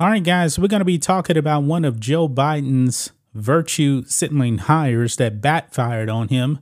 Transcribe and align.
All 0.00 0.08
right, 0.08 0.24
guys, 0.24 0.58
we're 0.58 0.66
going 0.66 0.80
to 0.80 0.86
be 0.86 0.98
talking 0.98 1.36
about 1.36 1.64
one 1.64 1.84
of 1.84 2.00
Joe 2.00 2.26
Biden's 2.26 3.12
virtue 3.34 4.02
signaling 4.06 4.56
hires 4.56 5.16
that 5.16 5.42
backfired 5.42 6.08
on 6.08 6.28
him. 6.28 6.60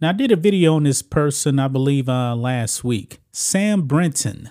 Now, 0.00 0.08
I 0.08 0.12
did 0.12 0.32
a 0.32 0.36
video 0.36 0.76
on 0.76 0.84
this 0.84 1.02
person, 1.02 1.58
I 1.58 1.68
believe, 1.68 2.08
uh, 2.08 2.34
last 2.34 2.82
week. 2.82 3.18
Sam 3.32 3.82
Brinton 3.82 4.48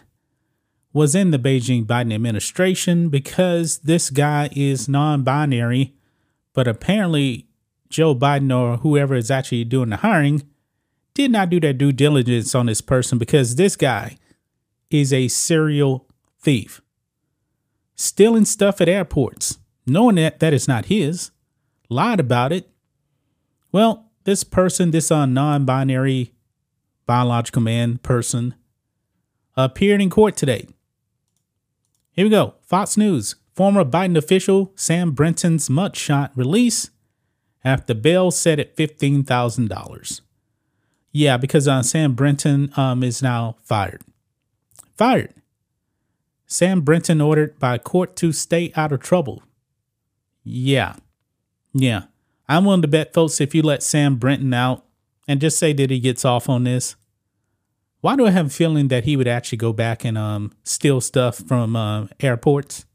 was 0.93 1.15
in 1.15 1.31
the 1.31 1.39
Beijing 1.39 1.87
Biden 1.87 2.13
administration 2.13 3.09
because 3.09 3.79
this 3.79 4.11
guy 4.11 4.51
is 4.55 4.87
non 4.87 5.23
binary, 5.23 5.95
but 6.53 6.67
apparently, 6.67 7.47
Joe 7.89 8.13
Biden 8.13 8.55
or 8.55 8.77
whoever 8.77 9.15
is 9.15 9.31
actually 9.31 9.63
doing 9.63 9.89
the 9.89 9.97
hiring 9.97 10.43
did 11.15 11.31
not 11.31 11.49
do 11.49 11.59
their 11.59 11.73
due 11.73 11.91
diligence 11.91 12.53
on 12.53 12.67
this 12.67 12.79
person 12.79 13.17
because 13.17 13.55
this 13.55 13.75
guy 13.75 14.17
is 14.91 15.11
a 15.11 15.29
serial 15.29 16.07
thief 16.39 16.82
stealing 17.95 18.45
stuff 18.45 18.81
at 18.81 18.89
airports, 18.89 19.59
knowing 19.85 20.15
that 20.15 20.39
that 20.39 20.53
is 20.53 20.67
not 20.67 20.85
his, 20.85 21.31
lied 21.89 22.19
about 22.19 22.51
it. 22.51 22.69
Well, 23.71 24.11
this 24.23 24.43
person, 24.43 24.91
this 24.91 25.11
uh, 25.11 25.25
non 25.25 25.65
binary 25.65 26.33
biological 27.05 27.61
man 27.61 27.97
person, 27.97 28.55
appeared 29.55 30.01
in 30.01 30.09
court 30.09 30.35
today. 30.35 30.67
Here 32.11 32.25
we 32.25 32.29
go 32.29 32.55
Fox 32.61 32.97
News. 32.97 33.35
Former 33.55 33.85
Biden 33.85 34.17
official 34.17 34.71
Sam 34.75 35.11
Brinton's 35.11 35.69
mugshot 35.69 36.31
release 36.35 36.89
after 37.63 37.93
bail 37.93 38.31
set 38.31 38.59
at 38.59 38.75
$15,000. 38.75 40.21
Yeah, 41.11 41.37
because 41.37 41.67
uh, 41.67 41.83
Sam 41.83 42.13
Brinton 42.13 42.73
um, 42.75 43.03
is 43.03 43.21
now 43.21 43.57
fired. 43.61 44.01
Fired. 44.97 45.33
Sam 46.53 46.81
Brinton 46.81 47.19
ordered 47.19 47.57
by 47.57 47.79
court 47.79 48.15
to 48.17 48.31
stay 48.31 48.71
out 48.75 48.91
of 48.91 48.99
trouble. 48.99 49.41
Yeah. 50.43 50.97
Yeah. 51.73 52.03
I'm 52.47 52.65
willing 52.65 52.83
to 52.83 52.87
bet, 52.87 53.11
folks, 53.11 53.41
if 53.41 53.55
you 53.55 53.63
let 53.63 53.81
Sam 53.81 54.17
Brinton 54.17 54.53
out 54.53 54.85
and 55.27 55.41
just 55.41 55.57
say 55.57 55.73
that 55.73 55.89
he 55.89 55.99
gets 55.99 56.23
off 56.23 56.47
on 56.47 56.63
this, 56.63 56.95
why 58.01 58.15
do 58.15 58.27
I 58.27 58.29
have 58.29 58.45
a 58.45 58.51
feeling 58.51 58.89
that 58.89 59.05
he 59.05 59.17
would 59.17 59.27
actually 59.27 59.57
go 59.57 59.73
back 59.73 60.05
and 60.05 60.15
um, 60.15 60.51
steal 60.63 61.01
stuff 61.01 61.37
from 61.37 61.75
uh, 61.75 62.05
airports? 62.19 62.85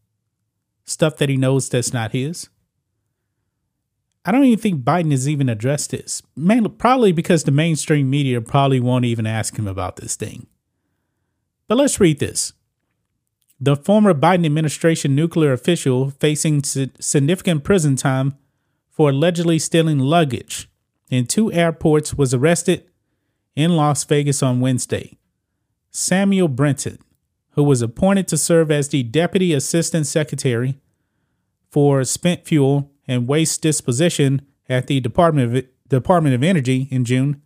Stuff 0.84 1.16
that 1.16 1.28
he 1.28 1.36
knows 1.36 1.68
that's 1.68 1.92
not 1.92 2.12
his? 2.12 2.48
I 4.24 4.30
don't 4.30 4.44
even 4.44 4.60
think 4.60 4.84
Biden 4.84 5.10
has 5.10 5.28
even 5.28 5.48
addressed 5.48 5.90
this. 5.90 6.22
Man, 6.36 6.64
probably 6.78 7.10
because 7.10 7.42
the 7.42 7.50
mainstream 7.50 8.08
media 8.08 8.40
probably 8.40 8.78
won't 8.78 9.04
even 9.04 9.26
ask 9.26 9.58
him 9.58 9.66
about 9.66 9.96
this 9.96 10.14
thing. 10.14 10.46
But 11.66 11.78
let's 11.78 11.98
read 11.98 12.20
this. 12.20 12.52
The 13.60 13.76
former 13.76 14.14
Biden 14.14 14.46
administration 14.46 15.16
nuclear 15.16 15.52
official 15.52 16.10
facing 16.10 16.62
significant 16.62 17.64
prison 17.64 17.96
time 17.96 18.34
for 18.88 19.10
allegedly 19.10 19.58
stealing 19.58 19.98
luggage 19.98 20.70
in 21.10 21.26
two 21.26 21.52
airports 21.52 22.14
was 22.14 22.32
arrested 22.32 22.84
in 23.56 23.74
Las 23.74 24.04
Vegas 24.04 24.42
on 24.42 24.60
Wednesday. 24.60 25.18
Samuel 25.90 26.46
Brinton, 26.46 26.98
who 27.52 27.64
was 27.64 27.82
appointed 27.82 28.28
to 28.28 28.36
serve 28.36 28.70
as 28.70 28.88
the 28.88 29.02
Deputy 29.02 29.52
Assistant 29.52 30.06
Secretary 30.06 30.78
for 31.68 32.04
Spent 32.04 32.46
Fuel 32.46 32.92
and 33.08 33.26
Waste 33.26 33.60
Disposition 33.62 34.42
at 34.68 34.86
the 34.86 35.00
Department 35.00 35.56
of, 35.56 35.64
Department 35.88 36.36
of 36.36 36.44
Energy 36.44 36.86
in 36.92 37.04
June, 37.04 37.42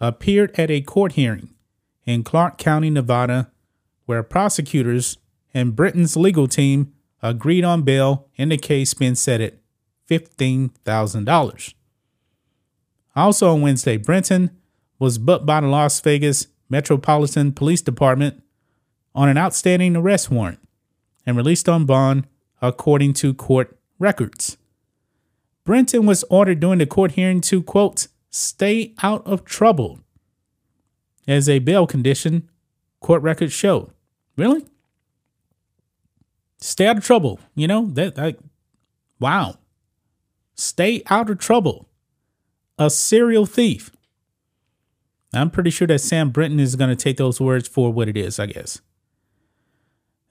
appeared 0.00 0.56
at 0.58 0.70
a 0.70 0.82
court 0.82 1.12
hearing 1.12 1.50
in 2.06 2.22
Clark 2.22 2.58
County, 2.58 2.90
Nevada, 2.90 3.50
where 4.06 4.22
prosecutors 4.22 5.18
and 5.54 5.74
Brinton's 5.74 6.16
legal 6.16 6.48
team 6.48 6.92
agreed 7.22 7.64
on 7.64 7.82
bail 7.82 8.28
in 8.36 8.50
the 8.50 8.58
case 8.58 8.94
being 8.94 9.14
set 9.14 9.40
at 9.40 9.54
$15,000. 10.08 11.74
Also 13.16 13.52
on 13.52 13.62
Wednesday, 13.62 13.96
Brinton 13.96 14.50
was 14.98 15.18
booked 15.18 15.46
by 15.46 15.60
the 15.60 15.66
Las 15.66 16.00
Vegas 16.00 16.46
Metropolitan 16.68 17.52
Police 17.52 17.82
Department 17.82 18.42
on 19.14 19.28
an 19.28 19.38
outstanding 19.38 19.96
arrest 19.96 20.30
warrant 20.30 20.60
and 21.26 21.36
released 21.36 21.68
on 21.68 21.84
bond 21.84 22.26
according 22.62 23.12
to 23.14 23.34
court 23.34 23.76
records. 23.98 24.56
Brinton 25.64 26.06
was 26.06 26.24
ordered 26.30 26.60
during 26.60 26.78
the 26.78 26.86
court 26.86 27.12
hearing 27.12 27.40
to, 27.42 27.62
quote, 27.62 28.08
stay 28.30 28.94
out 29.02 29.26
of 29.26 29.44
trouble 29.44 30.00
as 31.26 31.48
a 31.48 31.58
bail 31.58 31.86
condition, 31.86 32.48
court 33.00 33.22
records 33.22 33.52
show. 33.52 33.90
Really? 34.36 34.64
Stay 36.58 36.86
out 36.86 36.98
of 36.98 37.04
trouble. 37.04 37.40
You 37.54 37.68
know, 37.68 37.86
that, 37.92 38.36
wow. 39.20 39.58
Stay 40.54 41.02
out 41.06 41.30
of 41.30 41.38
trouble. 41.38 41.88
A 42.78 42.90
serial 42.90 43.46
thief. 43.46 43.90
I'm 45.32 45.50
pretty 45.50 45.70
sure 45.70 45.86
that 45.86 46.00
Sam 46.00 46.30
Brinton 46.30 46.60
is 46.60 46.76
going 46.76 46.90
to 46.90 46.96
take 46.96 47.16
those 47.16 47.40
words 47.40 47.68
for 47.68 47.92
what 47.92 48.08
it 48.08 48.16
is, 48.16 48.38
I 48.38 48.46
guess. 48.46 48.80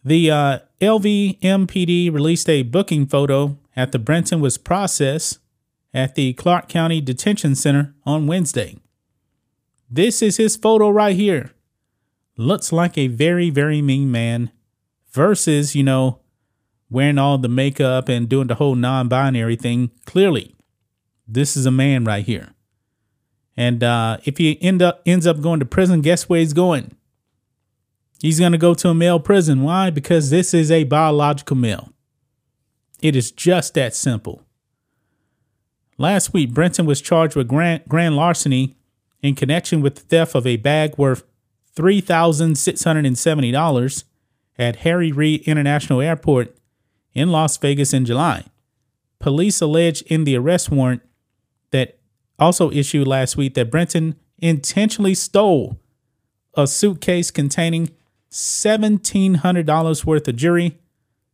The 0.03 0.31
uh, 0.31 0.59
LVMPD 0.81 2.13
released 2.13 2.49
a 2.49 2.63
booking 2.63 3.05
photo 3.05 3.57
after 3.75 3.97
Brinton 3.97 4.39
was 4.39 4.57
processed 4.57 5.39
at 5.93 6.15
the 6.15 6.33
Clark 6.33 6.69
County 6.69 7.01
Detention 7.01 7.55
Center 7.55 7.93
on 8.05 8.27
Wednesday. 8.27 8.77
This 9.89 10.21
is 10.21 10.37
his 10.37 10.55
photo 10.55 10.89
right 10.89 11.15
here. 11.15 11.51
Looks 12.37 12.71
like 12.71 12.97
a 12.97 13.07
very, 13.07 13.49
very 13.49 13.81
mean 13.81 14.11
man 14.11 14.51
versus, 15.11 15.75
you 15.75 15.83
know, 15.83 16.19
wearing 16.89 17.17
all 17.17 17.37
the 17.37 17.49
makeup 17.49 18.09
and 18.09 18.29
doing 18.29 18.47
the 18.47 18.55
whole 18.55 18.75
non 18.75 19.07
binary 19.07 19.55
thing. 19.55 19.91
Clearly, 20.05 20.55
this 21.27 21.57
is 21.57 21.65
a 21.65 21.71
man 21.71 22.05
right 22.05 22.25
here. 22.25 22.53
And 23.55 23.83
uh, 23.83 24.17
if 24.23 24.37
he 24.37 24.61
end 24.61 24.81
up 24.81 25.01
ends 25.05 25.25
up 25.25 25.41
going 25.41 25.59
to 25.59 25.65
prison, 25.65 26.01
guess 26.01 26.29
where 26.29 26.39
he's 26.39 26.53
going? 26.53 26.95
He's 28.21 28.39
going 28.39 28.51
to 28.51 28.57
go 28.57 28.73
to 28.75 28.89
a 28.89 28.93
male 28.93 29.19
prison. 29.19 29.63
Why? 29.63 29.89
Because 29.89 30.29
this 30.29 30.53
is 30.53 30.71
a 30.71 30.83
biological 30.85 31.55
male. 31.55 31.91
It 33.01 33.15
is 33.15 33.31
just 33.31 33.73
that 33.75 33.95
simple. 33.95 34.43
Last 35.99 36.33
week, 36.33 36.53
Brinton 36.53 36.85
was 36.85 37.01
charged 37.01 37.35
with 37.35 37.47
grand, 37.47 37.83
grand 37.87 38.15
larceny 38.15 38.75
in 39.21 39.35
connection 39.35 39.81
with 39.81 39.95
the 39.95 40.01
theft 40.01 40.35
of 40.35 40.45
a 40.45 40.57
bag 40.57 40.95
worth 40.97 41.23
$3,670 41.75 44.03
at 44.57 44.77
Harry 44.77 45.11
Reid 45.11 45.41
International 45.41 46.01
Airport 46.01 46.55
in 47.13 47.31
Las 47.31 47.57
Vegas 47.57 47.93
in 47.93 48.05
July. 48.05 48.45
Police 49.19 49.61
allege 49.61 50.01
in 50.03 50.23
the 50.23 50.35
arrest 50.35 50.71
warrant 50.71 51.01
that 51.71 51.97
also 52.39 52.71
issued 52.71 53.07
last 53.07 53.37
week 53.37 53.55
that 53.55 53.71
Brinton 53.71 54.15
intentionally 54.39 55.15
stole 55.15 55.79
a 56.53 56.67
suitcase 56.67 57.31
containing 57.31 57.89
$1,700 58.31 60.05
worth 60.05 60.27
of 60.27 60.35
jewelry, 60.35 60.77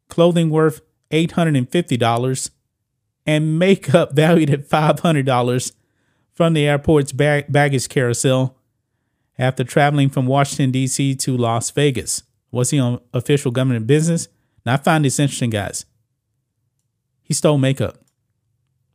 clothing 0.09 0.50
worth 0.50 0.81
$850, 1.12 2.50
and 3.25 3.59
makeup 3.59 4.12
valued 4.15 4.50
at 4.50 4.69
$500 4.69 5.71
from 6.33 6.53
the 6.53 6.68
airport's 6.68 7.12
bag- 7.12 7.51
baggage 7.51 7.89
carousel 7.89 8.57
after 9.38 9.63
traveling 9.63 10.09
from 10.09 10.27
Washington, 10.27 10.71
D.C. 10.71 11.15
to 11.15 11.36
Las 11.36 11.71
Vegas. 11.71 12.24
Was 12.53 12.69
he 12.69 12.79
on 12.79 13.01
official 13.15 13.50
government 13.50 13.88
business? 13.88 14.27
Now, 14.63 14.75
I 14.75 14.77
find 14.77 15.03
this 15.03 15.17
interesting, 15.17 15.50
guys. 15.50 15.85
He 17.23 17.33
stole 17.33 17.57
makeup. 17.57 17.97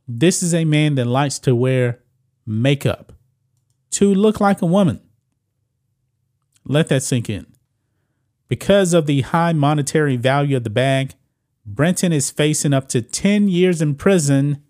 This 0.07 0.41
is 0.41 0.53
a 0.53 0.63
man 0.63 0.95
that 0.95 1.05
likes 1.05 1.39
to 1.39 1.53
wear 1.53 1.99
makeup 2.45 3.11
to 3.91 4.13
look 4.13 4.39
like 4.39 4.61
a 4.61 4.65
woman. 4.65 5.01
Let 6.63 6.87
that 6.87 7.03
sink 7.03 7.29
in. 7.29 7.47
Because 8.47 8.93
of 8.93 9.07
the 9.07 9.21
high 9.21 9.51
monetary 9.51 10.15
value 10.15 10.55
of 10.55 10.63
the 10.63 10.69
bag, 10.69 11.15
Brinton 11.65 12.13
is 12.13 12.31
facing 12.31 12.73
up 12.73 12.87
to 12.89 13.01
10 13.01 13.49
years 13.49 13.81
in 13.81 13.95
prison 13.95 14.63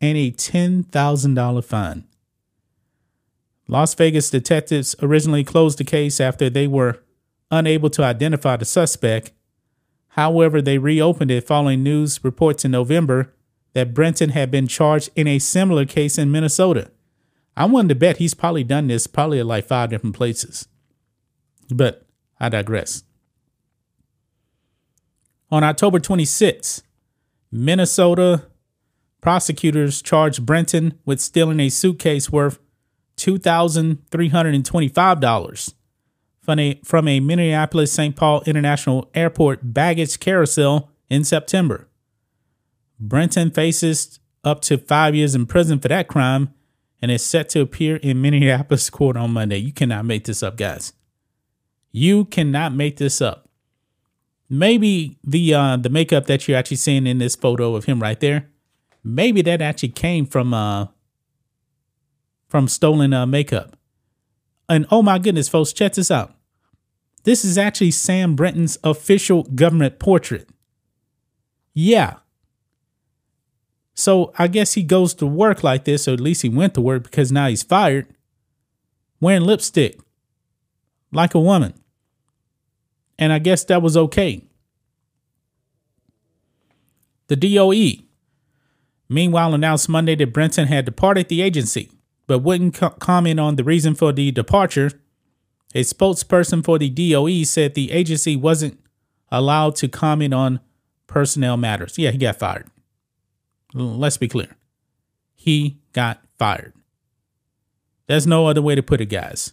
and 0.00 0.16
a 0.16 0.30
$10,000 0.30 1.64
fine. 1.64 2.04
Las 3.68 3.92
Vegas 3.92 4.30
detectives 4.30 4.96
originally 5.02 5.44
closed 5.44 5.76
the 5.78 5.84
case 5.84 6.20
after 6.20 6.48
they 6.48 6.66
were 6.66 7.04
unable 7.50 7.90
to 7.90 8.02
identify 8.02 8.56
the 8.56 8.64
suspect. 8.64 9.32
However, 10.08 10.62
they 10.62 10.78
reopened 10.78 11.30
it 11.30 11.46
following 11.46 11.82
news 11.82 12.22
reports 12.22 12.64
in 12.64 12.70
November 12.70 13.34
that 13.72 13.94
Brinton 13.94 14.30
had 14.30 14.50
been 14.50 14.66
charged 14.66 15.10
in 15.16 15.26
a 15.26 15.38
similar 15.38 15.84
case 15.84 16.18
in 16.18 16.30
Minnesota. 16.30 16.90
I 17.56 17.66
wanted 17.66 17.90
to 17.90 17.94
bet 17.96 18.16
he's 18.16 18.34
probably 18.34 18.64
done 18.64 18.88
this 18.88 19.06
probably 19.06 19.40
at 19.40 19.46
like 19.46 19.66
five 19.66 19.90
different 19.90 20.16
places. 20.16 20.66
But 21.70 22.06
I 22.40 22.48
digress. 22.48 23.04
On 25.50 25.62
October 25.62 26.00
26, 26.00 26.82
Minnesota 27.52 28.46
prosecutors 29.20 30.00
charged 30.02 30.44
Brinton 30.44 30.98
with 31.04 31.20
stealing 31.20 31.60
a 31.60 31.68
suitcase 31.68 32.30
worth 32.30 32.58
$2,325 33.16 35.74
from 36.44 36.58
a, 36.58 36.80
from 36.84 37.08
a 37.08 37.20
Minneapolis 37.20 37.92
St. 37.92 38.14
Paul 38.14 38.42
International 38.46 39.10
Airport 39.14 39.72
baggage 39.72 40.20
carousel 40.20 40.90
in 41.08 41.24
September. 41.24 41.88
Brinton 43.00 43.50
faces 43.50 44.20
up 44.44 44.60
to 44.62 44.76
five 44.76 45.14
years 45.14 45.34
in 45.34 45.46
prison 45.46 45.80
for 45.80 45.88
that 45.88 46.06
crime 46.06 46.52
and 47.00 47.10
is 47.10 47.24
set 47.24 47.48
to 47.50 47.60
appear 47.60 47.96
in 47.96 48.20
Minneapolis 48.20 48.90
court 48.90 49.16
on 49.16 49.32
Monday. 49.32 49.56
You 49.56 49.72
cannot 49.72 50.04
make 50.04 50.24
this 50.24 50.42
up, 50.42 50.56
guys. 50.56 50.92
You 51.92 52.26
cannot 52.26 52.74
make 52.74 52.98
this 52.98 53.22
up. 53.22 53.48
Maybe 54.50 55.18
the 55.24 55.54
uh, 55.54 55.76
the 55.78 55.88
makeup 55.88 56.26
that 56.26 56.46
you're 56.46 56.58
actually 56.58 56.76
seeing 56.76 57.06
in 57.06 57.18
this 57.18 57.34
photo 57.34 57.74
of 57.74 57.86
him 57.86 58.00
right 58.00 58.20
there, 58.20 58.50
maybe 59.02 59.40
that 59.42 59.62
actually 59.62 59.88
came 59.88 60.26
from 60.26 60.52
uh 60.52 60.88
from 62.48 62.68
stolen 62.68 63.12
uh, 63.12 63.26
makeup. 63.26 63.76
And 64.68 64.86
oh 64.90 65.02
my 65.02 65.18
goodness, 65.18 65.48
folks, 65.48 65.72
check 65.72 65.94
this 65.94 66.10
out. 66.10 66.34
This 67.24 67.44
is 67.44 67.56
actually 67.56 67.90
Sam 67.90 68.34
Brinton's 68.34 68.78
official 68.84 69.44
government 69.44 69.98
portrait. 69.98 70.48
Yeah, 71.72 72.18
so 73.94 74.32
I 74.36 74.48
guess 74.48 74.74
he 74.74 74.82
goes 74.82 75.14
to 75.14 75.26
work 75.26 75.62
like 75.62 75.84
this, 75.84 76.06
or 76.08 76.12
at 76.12 76.20
least 76.20 76.42
he 76.42 76.48
went 76.48 76.74
to 76.74 76.80
work 76.80 77.04
because 77.04 77.30
now 77.30 77.46
he's 77.46 77.62
fired, 77.62 78.08
wearing 79.20 79.44
lipstick 79.44 80.00
like 81.12 81.34
a 81.34 81.40
woman. 81.40 81.74
And 83.18 83.32
I 83.32 83.38
guess 83.38 83.62
that 83.64 83.82
was 83.82 83.96
okay. 83.96 84.42
The 87.28 87.36
DOE, 87.36 88.04
meanwhile, 89.08 89.54
announced 89.54 89.88
Monday 89.88 90.16
that 90.16 90.32
Brinton 90.32 90.66
had 90.66 90.84
departed 90.84 91.28
the 91.28 91.40
agency, 91.40 91.90
but 92.26 92.40
wouldn't 92.40 92.74
co- 92.74 92.90
comment 92.90 93.40
on 93.40 93.56
the 93.56 93.64
reason 93.64 93.94
for 93.94 94.12
the 94.12 94.30
departure. 94.30 94.90
A 95.74 95.80
spokesperson 95.80 96.64
for 96.64 96.78
the 96.78 96.88
DOE 96.88 97.42
said 97.44 97.74
the 97.74 97.90
agency 97.90 98.36
wasn't 98.36 98.78
allowed 99.30 99.76
to 99.76 99.88
comment 99.88 100.32
on 100.32 100.60
personnel 101.06 101.56
matters. 101.56 101.98
Yeah, 101.98 102.10
he 102.10 102.18
got 102.18 102.38
fired. 102.38 102.68
Let's 103.74 104.16
be 104.16 104.28
clear. 104.28 104.56
He 105.34 105.80
got 105.92 106.22
fired. 106.38 106.72
There's 108.06 108.26
no 108.26 108.46
other 108.46 108.62
way 108.62 108.74
to 108.74 108.82
put 108.82 109.00
it, 109.00 109.06
guys. 109.06 109.52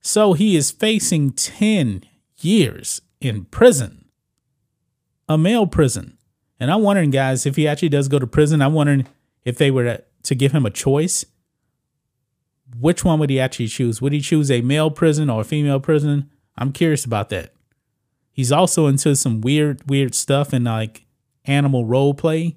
So 0.00 0.34
he 0.34 0.56
is 0.56 0.70
facing 0.70 1.32
10 1.32 2.04
years 2.38 3.00
in 3.20 3.46
prison, 3.46 4.04
a 5.28 5.38
male 5.38 5.66
prison. 5.66 6.18
And 6.60 6.70
I'm 6.70 6.82
wondering, 6.82 7.10
guys, 7.10 7.46
if 7.46 7.56
he 7.56 7.66
actually 7.66 7.88
does 7.88 8.08
go 8.08 8.18
to 8.18 8.26
prison, 8.26 8.62
I'm 8.62 8.74
wondering 8.74 9.06
if 9.44 9.56
they 9.56 9.70
were 9.70 10.02
to 10.22 10.34
give 10.34 10.52
him 10.52 10.66
a 10.66 10.70
choice, 10.70 11.24
which 12.78 13.04
one 13.04 13.18
would 13.18 13.30
he 13.30 13.40
actually 13.40 13.68
choose? 13.68 14.00
Would 14.00 14.12
he 14.12 14.20
choose 14.20 14.50
a 14.50 14.60
male 14.60 14.90
prison 14.90 15.30
or 15.30 15.42
a 15.42 15.44
female 15.44 15.80
prison? 15.80 16.30
I'm 16.56 16.72
curious 16.72 17.04
about 17.04 17.28
that. 17.30 17.52
He's 18.32 18.52
also 18.52 18.86
into 18.86 19.14
some 19.16 19.40
weird, 19.40 19.88
weird 19.88 20.14
stuff 20.14 20.52
and 20.52 20.64
like 20.64 21.04
animal 21.44 21.84
role 21.84 22.14
play. 22.14 22.56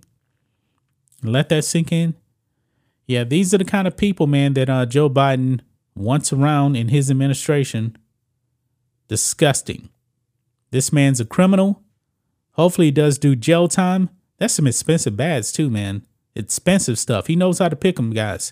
Let 1.23 1.49
that 1.49 1.65
sink 1.65 1.91
in. 1.91 2.15
Yeah, 3.05 3.23
these 3.23 3.53
are 3.53 3.57
the 3.57 3.65
kind 3.65 3.87
of 3.87 3.95
people, 3.95 4.27
man, 4.27 4.53
that 4.53 4.69
uh, 4.69 4.85
Joe 4.85 5.09
Biden 5.09 5.61
wants 5.95 6.33
around 6.33 6.75
in 6.75 6.89
his 6.89 7.09
administration. 7.09 7.97
Disgusting. 9.07 9.89
This 10.71 10.91
man's 10.91 11.19
a 11.19 11.25
criminal. 11.25 11.83
Hopefully, 12.53 12.87
he 12.87 12.91
does 12.91 13.17
do 13.17 13.35
jail 13.35 13.67
time. 13.67 14.09
That's 14.37 14.55
some 14.55 14.67
expensive 14.67 15.15
bads, 15.15 15.51
too, 15.51 15.69
man. 15.69 16.05
Expensive 16.35 16.99
stuff. 16.99 17.27
He 17.27 17.35
knows 17.35 17.59
how 17.59 17.69
to 17.69 17.75
pick 17.75 17.95
them, 17.95 18.11
guys. 18.11 18.51